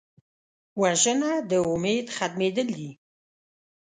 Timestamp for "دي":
2.77-2.91